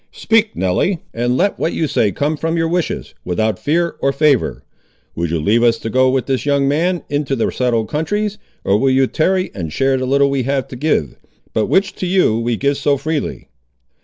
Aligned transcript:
Speak, 0.11 0.55
Nelly, 0.55 0.97
and 1.13 1.37
let 1.37 1.59
what 1.59 1.73
you 1.73 1.85
say 1.87 2.11
come 2.11 2.35
from 2.35 2.57
your 2.57 2.67
wishes, 2.67 3.13
without 3.23 3.59
fear 3.59 3.97
or 3.99 4.11
favour. 4.11 4.63
Would 5.13 5.29
you 5.29 5.37
leave 5.39 5.61
us 5.61 5.77
to 5.77 5.91
go 5.91 6.09
with 6.09 6.25
this 6.25 6.43
young 6.43 6.67
man 6.67 7.03
into 7.07 7.35
the 7.35 7.51
settled 7.51 7.87
countries, 7.87 8.39
or 8.63 8.79
will 8.79 8.89
you 8.89 9.05
tarry 9.05 9.51
and 9.53 9.71
share 9.71 9.97
the 9.97 10.07
little 10.07 10.31
we 10.31 10.41
have 10.41 10.67
to 10.69 10.75
give, 10.75 11.17
but 11.53 11.67
which 11.67 11.93
to 11.97 12.07
you 12.07 12.39
we 12.39 12.57
give 12.57 12.77
so 12.77 12.97
freely?" 12.97 13.49